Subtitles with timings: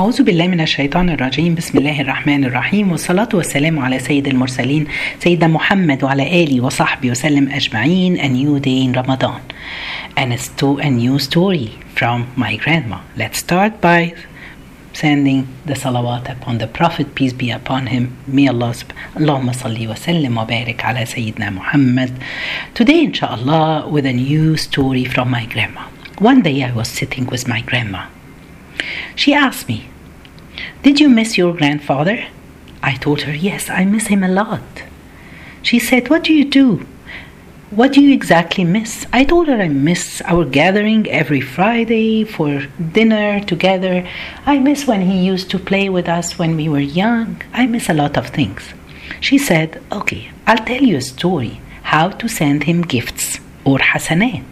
[0.00, 4.86] أعوذ بالله من الشيطان الرجيم بسم الله الرحمن الرحيم والصلاة والسلام على سيد المرسلين
[5.20, 9.40] سيدنا محمد وعلى آله وصحبه وسلم أجمعين a new day in Ramadan
[10.16, 14.14] and a, sto- a new story from my grandma let's start by
[14.92, 18.74] sending the salawat upon the Prophet peace be upon him may Allah
[19.16, 22.12] wa sallim wa barik ala Sayyidina Muhammad
[22.72, 25.82] today inshallah with a new story from my grandma
[26.20, 28.02] one day I was sitting with my grandma
[29.18, 29.88] she asked me,
[30.84, 32.24] Did you miss your grandfather?
[32.84, 34.84] I told her, Yes, I miss him a lot.
[35.60, 36.86] She said, What do you do?
[37.70, 39.06] What do you exactly miss?
[39.12, 44.08] I told her I miss our gathering every Friday for dinner together.
[44.46, 47.42] I miss when he used to play with us when we were young.
[47.52, 48.62] I miss a lot of things.
[49.20, 54.44] She said, Okay, I'll tell you a story how to send him gifts or hasanat.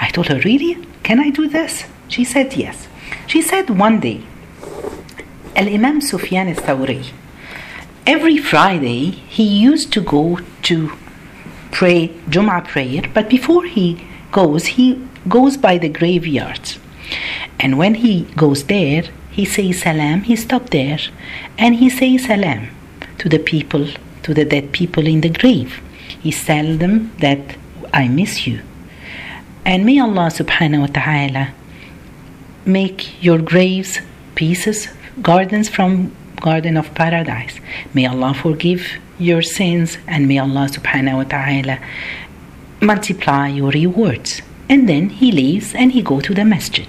[0.00, 0.78] I told her, Really?
[1.02, 1.84] Can I do this?
[2.06, 2.85] She said, Yes.
[3.26, 4.22] She said one day,
[5.56, 7.10] Al Imam Sufyan al Thawri,
[8.06, 10.92] every Friday he used to go to
[11.72, 16.78] pray Jum'ah prayer, but before he goes, he goes by the graveyards.
[17.58, 21.00] And when he goes there, he says salam, he stops there,
[21.58, 22.68] and he says salam
[23.18, 23.88] to the people,
[24.22, 25.82] to the dead people in the grave.
[26.22, 27.56] He tells them that
[27.92, 28.60] I miss you.
[29.64, 31.54] And may Allah subhanahu wa ta'ala
[32.66, 34.00] make your graves
[34.34, 34.88] pieces,
[35.22, 37.58] gardens from Garden of Paradise.
[37.94, 38.82] May Allah forgive
[39.18, 41.78] your sins and may Allah subhanahu wa ta'ala
[42.80, 44.42] multiply your rewards.
[44.68, 46.88] And then he leaves and he go to the masjid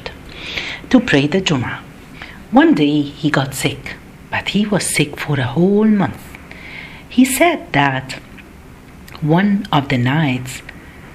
[0.90, 1.80] to pray the Jummah.
[2.52, 3.96] One day he got sick,
[4.32, 6.38] but he was sick for a whole month.
[7.08, 8.14] He said that
[9.22, 10.62] one of the nights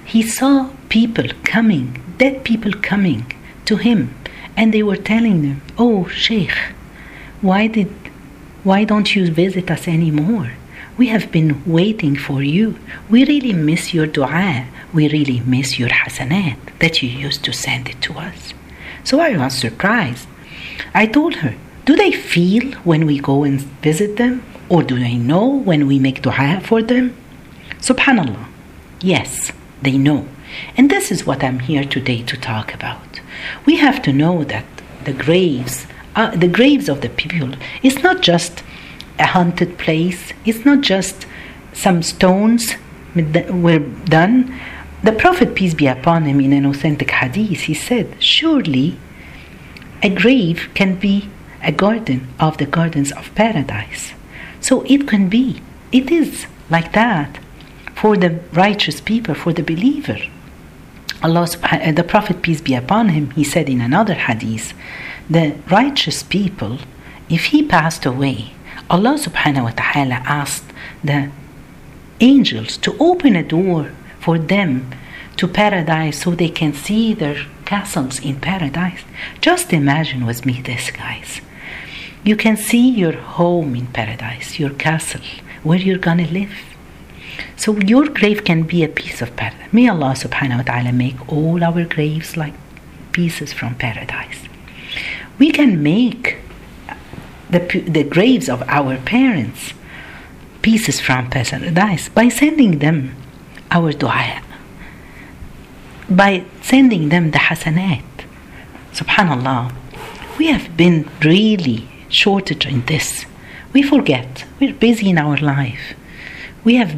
[0.05, 3.33] he saw people coming, dead people coming
[3.65, 4.15] to him
[4.57, 6.57] and they were telling them, "Oh, Sheikh,
[7.41, 7.91] why did
[8.65, 10.53] why don't you visit us anymore?
[10.97, 12.77] We have been waiting for you.
[13.11, 14.67] We really miss your dua.
[14.93, 18.55] We really miss your hasanat that you used to send it to us."
[19.05, 20.29] So I was surprised.
[20.95, 21.55] I told her,
[21.87, 25.99] "Do they feel when we go and visit them, or do they know when we
[25.99, 27.15] make dua for them?"
[27.81, 28.47] Subhanallah.
[29.01, 29.51] Yes,
[29.83, 30.27] they know.
[30.77, 33.12] And this is what I'm here today to talk about.
[33.67, 34.65] We have to know that
[35.05, 38.63] the graves, uh, the graves of the people, is not just
[39.19, 40.33] a haunted place.
[40.45, 41.27] It's not just
[41.73, 42.75] some stones
[43.15, 44.59] were done.
[45.03, 48.97] The Prophet, peace be upon him, in an authentic hadith, he said, Surely
[50.03, 51.29] a grave can be
[51.63, 54.13] a garden of the gardens of paradise.
[54.61, 55.61] So it can be,
[55.91, 57.39] it is like that
[57.95, 60.19] for the righteous people, for the believer.
[61.23, 64.73] Allah uh, the Prophet peace be upon him he said in another hadith
[65.29, 66.79] the righteous people
[67.29, 68.53] if he passed away
[68.91, 70.71] Allah subhanahu wa ta'ala asked
[71.03, 71.31] the
[72.21, 73.91] angels to open a door
[74.21, 74.91] for them
[75.37, 79.03] to paradise so they can see their castles in paradise.
[79.41, 81.41] Just imagine with me this guys.
[82.23, 85.27] You can see your home in paradise your castle
[85.63, 86.55] where you're gonna live
[87.57, 89.73] so your grave can be a piece of paradise.
[89.73, 92.55] May Allah subhanahu wa ta'ala make all our graves like
[93.13, 94.49] pieces from paradise.
[95.39, 96.39] We can make
[97.51, 99.75] the, the graves of our parents
[100.63, 103.15] pieces from paradise by sending them
[103.71, 104.43] our dua,
[106.09, 108.05] by sending them the hasanat.
[108.93, 109.75] Subhanallah.
[110.39, 113.27] We have been really shortage in this.
[113.73, 114.45] We forget.
[114.61, 115.95] We're busy in our life.
[116.65, 116.95] We have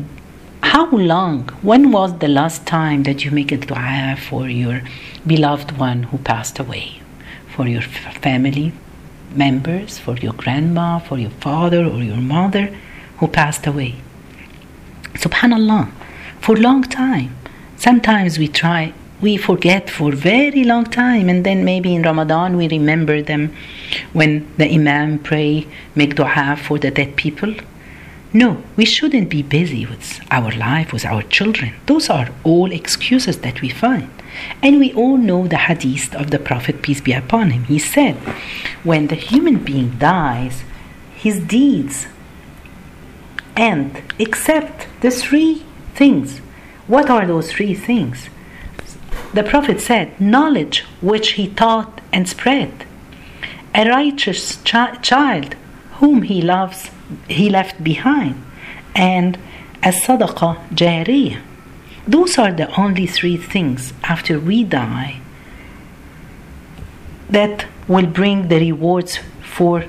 [0.64, 4.80] how long when was the last time that you make a dua for your
[5.26, 7.00] beloved one who passed away?
[7.54, 8.72] For your family
[9.34, 12.74] members for your grandma for your father or your mother
[13.18, 13.96] who passed away?
[15.12, 15.90] Subhanallah
[16.40, 17.36] for long time.
[17.76, 22.66] Sometimes we try we forget for very long time and then maybe in ramadan we
[22.68, 23.54] remember them
[24.12, 27.54] when the imam pray make dua for the dead people
[28.34, 31.72] no, we shouldn't be busy with our life, with our children.
[31.86, 34.10] Those are all excuses that we find.
[34.60, 37.62] And we all know the hadith of the Prophet, peace be upon him.
[37.64, 38.16] He said,
[38.82, 40.64] when the human being dies,
[41.14, 42.08] his deeds
[43.56, 45.62] end except the three
[45.94, 46.38] things.
[46.88, 48.28] What are those three things?
[49.32, 52.84] The Prophet said, knowledge which he taught and spread,
[53.72, 55.54] a righteous chi- child
[56.00, 56.90] whom he loves
[57.27, 58.35] he left behind
[58.95, 59.37] and
[59.83, 61.41] a sadaqah jariyah.
[62.07, 65.21] Those are the only three things after we die
[67.29, 69.85] that will bring the rewards for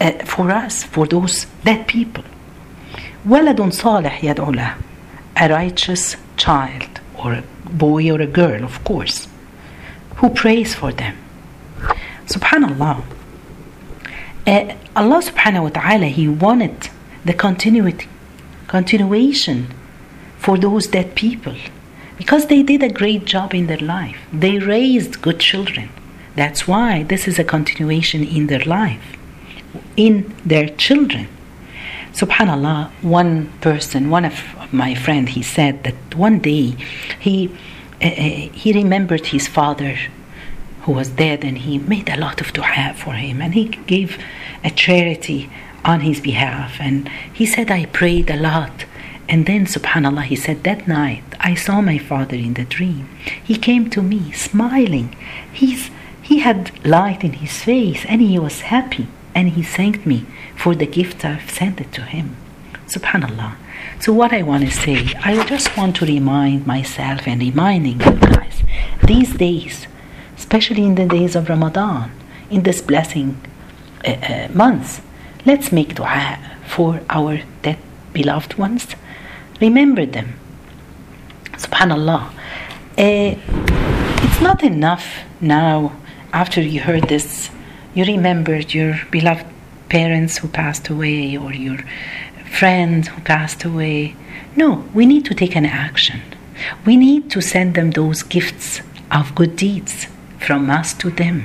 [0.00, 2.24] uh, for us, for those dead people.
[3.26, 4.74] ولد صالح يدعو له
[5.36, 9.26] a righteous child or a boy or a girl, of course,
[10.16, 11.16] who prays for them.
[12.26, 13.02] Subhanallah.
[14.47, 16.89] uh, Allah subhanahu wa ta'ala, He wanted
[17.25, 18.07] the continuity,
[18.67, 19.67] continuation
[20.37, 21.55] for those dead people
[22.17, 24.17] because they did a great job in their life.
[24.31, 25.89] They raised good children.
[26.35, 29.17] That's why this is a continuation in their life,
[29.95, 31.27] in their children.
[32.13, 34.35] Subhanallah, one person, one of
[34.73, 36.75] my friend, he said that one day
[37.19, 37.49] he
[38.01, 38.09] uh,
[38.61, 39.97] he remembered his father
[40.81, 44.17] who was dead and he made a lot of dua for him and he gave
[44.63, 45.49] a charity
[45.83, 46.77] on his behalf.
[46.79, 48.85] And he said I prayed a lot.
[49.27, 53.09] And then subhanallah he said that night I saw my father in the dream.
[53.43, 55.15] He came to me smiling.
[55.51, 55.91] He's
[56.21, 59.07] he had light in his face and he was happy.
[59.33, 62.35] And he thanked me for the gift I've sent it to him.
[62.87, 63.55] Subhanallah.
[63.99, 68.15] So, what I want to say, I just want to remind myself and reminding you
[68.15, 68.63] guys
[69.03, 69.87] these days,
[70.49, 72.09] especially in the days of Ramadan,
[72.49, 73.39] in this blessing
[74.03, 74.99] uh, uh, months,
[75.45, 77.77] let's make dua for our dead
[78.13, 78.95] beloved ones.
[79.61, 80.33] Remember them.
[81.51, 82.33] Subhanallah.
[82.97, 83.35] Uh,
[84.25, 85.95] it's not enough now,
[86.33, 87.51] after you heard this,
[87.93, 89.45] you remembered your beloved
[89.87, 91.77] parents who passed away or your
[92.57, 94.15] friends who passed away.
[94.55, 96.21] No, we need to take an action.
[96.87, 98.81] We need to send them those gifts
[99.11, 100.07] of good deeds
[100.39, 101.43] from us to them.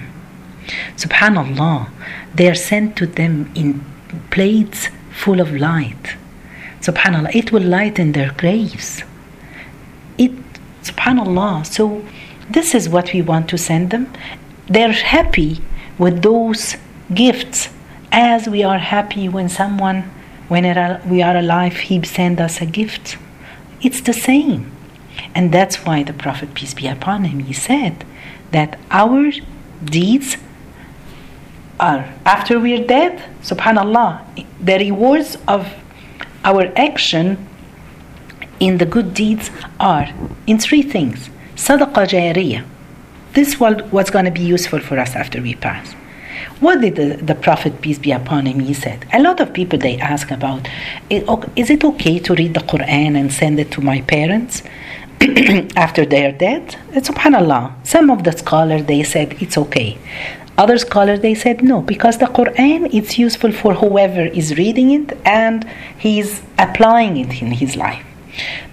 [0.97, 1.91] Subhanallah,
[2.35, 3.85] they are sent to them in
[4.31, 6.17] plates full of light.
[6.81, 9.03] Subhanallah, it will lighten their graves.
[10.19, 10.33] It,
[10.83, 12.05] subhanallah, so
[12.49, 14.13] this is what we want to send them.
[14.67, 15.61] They're happy
[15.99, 16.77] with those
[17.13, 17.69] gifts
[18.13, 20.11] as we are happy when someone
[20.49, 20.65] when
[21.09, 23.17] we are alive, He sends us a gift.
[23.81, 24.71] It's the same.
[25.35, 28.05] And that's why the Prophet, peace be upon him, he said
[28.55, 29.33] that our
[29.85, 30.37] deeds
[31.81, 33.13] are, after we're dead,
[33.43, 35.63] subhanAllah, the rewards of
[36.45, 37.27] our action
[38.61, 40.09] in the good deeds are
[40.47, 41.29] in three things.
[41.57, 42.65] Sadaqah jariyah.
[43.33, 45.93] This what's going to be useful for us after we pass.
[46.61, 49.05] What did the, the Prophet, peace be upon him, he said?
[49.13, 50.69] A lot of people they ask about,
[51.11, 51.23] eh,
[51.57, 54.63] is it okay to read the Quran and send it to my parents?
[55.77, 56.77] after they are dead?
[56.93, 57.87] Subhanallah.
[57.87, 59.99] Some of the scholars they said it's okay.
[60.57, 65.19] Other scholars they said no, because the Quran it's useful for whoever is reading it
[65.25, 65.69] and
[65.99, 68.05] he's applying it in his life.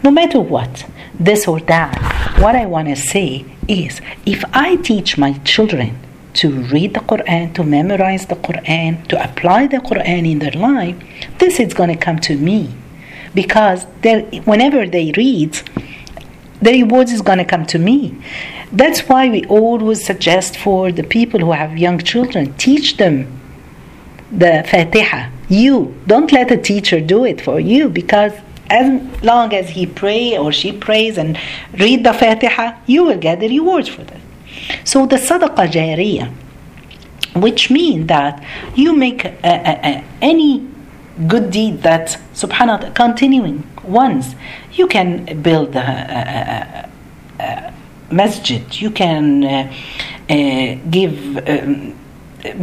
[0.03, 0.85] No matter what,
[1.19, 1.95] this or that,
[2.39, 5.97] what I want to say is if I teach my children
[6.33, 10.95] to read the Quran, to memorize the Quran, to apply the Quran in their life,
[11.39, 12.73] this is going to come to me.
[13.33, 13.85] Because
[14.45, 15.57] whenever they read,
[16.61, 18.15] the rewards is going to come to me.
[18.71, 23.39] That's why we always suggest for the people who have young children, teach them
[24.31, 25.29] the Fatiha.
[25.49, 28.33] You don't let a teacher do it for you because
[28.69, 31.37] as long as he pray or she prays and
[31.73, 34.21] read the Fatiha, you will get the rewards for that.
[34.85, 36.31] So the sadaqah jariyah,
[37.35, 38.43] which means that
[38.75, 40.67] you make a, a, a, any
[41.27, 44.35] good deed that subhanallah continuing once
[44.73, 46.89] you can build a,
[48.11, 49.73] masjid you can uh,
[50.29, 51.95] uh, give um,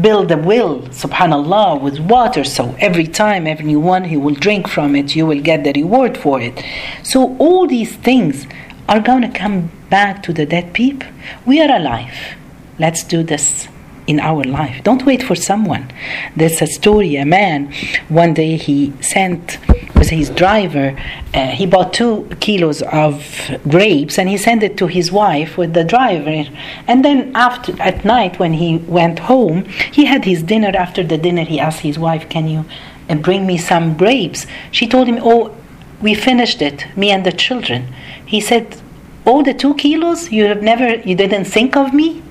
[0.03, 5.17] build a well subhanallah with water so every time everyone he will drink from it
[5.17, 6.63] you will get the reward for it
[7.03, 8.47] so all these things
[8.89, 11.09] are going to come back to the dead people.
[11.45, 12.37] We are alive.
[12.79, 13.69] Let's do this
[14.07, 14.83] in our life.
[14.83, 15.93] Don't wait for someone.
[16.35, 17.73] There's a story a man,
[18.09, 19.59] one day he sent
[19.95, 20.99] with his driver,
[21.35, 25.75] uh, he bought two kilos of grapes and he sent it to his wife with
[25.75, 26.45] the driver.
[26.87, 30.73] And then after at night when he went home, he had his dinner.
[30.77, 32.65] After the dinner, he asked his wife, Can you
[33.09, 34.47] uh, bring me some grapes?
[34.71, 35.55] She told him, Oh,
[36.01, 37.93] we finished it, me and the children.
[38.25, 38.81] He said,
[39.27, 40.31] Oh, the two kilos?
[40.31, 42.23] You have never, you didn't think of me?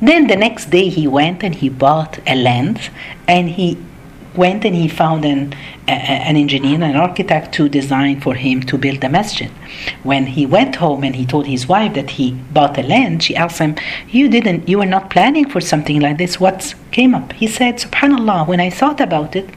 [0.00, 2.90] Then the next day he went and he bought a land
[3.26, 3.78] and he
[4.38, 5.52] went and he found an,
[5.88, 9.50] a, an engineer, an architect to design for him to build a masjid.
[10.04, 13.36] When he went home and he told his wife that he bought a land, she
[13.36, 13.74] asked him,
[14.08, 16.40] You didn't, you were not planning for something like this.
[16.40, 17.32] What came up?
[17.32, 19.50] He said, Subhanallah, when I thought about it,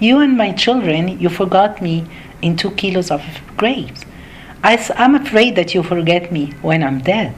[0.00, 2.04] you and my children, you forgot me
[2.42, 3.22] in two kilos of
[3.56, 4.04] grapes.
[4.62, 7.34] I, am afraid that you forget me when I'm dead.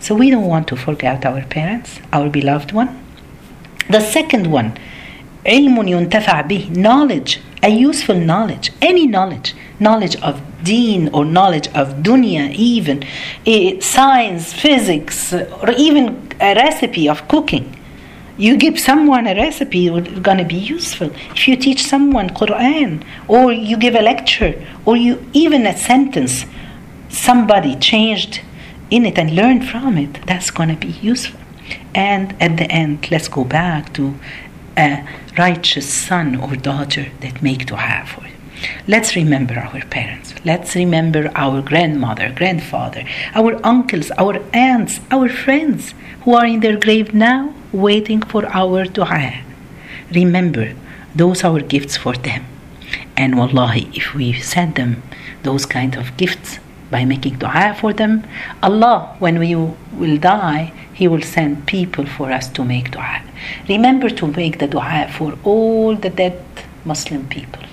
[0.00, 3.00] So we don't want to forget our parents, our beloved one.
[3.90, 4.78] The second one,
[5.45, 12.03] علم ينتفع به, knowledge, a useful knowledge, any knowledge, knowledge of deen or knowledge of
[12.03, 13.03] dunya, even
[13.45, 16.05] eh, science, physics, or even
[16.41, 17.75] a recipe of cooking.
[18.37, 21.11] You give someone a recipe, it's going to be useful.
[21.31, 24.53] If you teach someone Quran, or you give a lecture,
[24.85, 26.45] or you even a sentence,
[27.09, 28.41] somebody changed
[28.89, 31.39] in it and learned from it, that's going to be useful.
[31.93, 34.15] And at the end, let's go back to
[34.76, 35.06] a
[35.38, 38.34] righteous son or daughter that make dua for you.
[38.86, 40.34] Let's remember our parents.
[40.44, 43.04] Let's remember our grandmother, grandfather,
[43.34, 48.84] our uncles, our aunts, our friends who are in their grave now waiting for our
[48.84, 49.42] dua.
[50.12, 50.74] Remember,
[51.14, 52.44] those are our gifts for them.
[53.16, 55.02] And wallahi, if we send them
[55.42, 56.58] those kind of gifts
[56.90, 58.26] by making dua for them,
[58.62, 63.21] Allah, when we will die, He will send people for us to make dua.
[63.67, 66.39] Remember to make the dua for all the dead
[66.85, 67.63] Muslim people.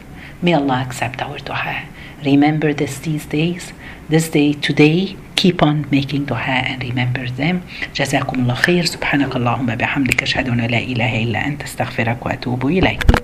[0.43, 1.83] May Allah accept our dua.
[2.25, 3.73] Remember this these days,
[4.09, 6.39] this day, today, keep on making dua
[6.71, 7.63] and remember them.
[7.95, 13.17] جزاكم الله خير سبحانك اللهم بحمدك أشهد أن لا إله إلا أنت استغفرك وأتوب إليك.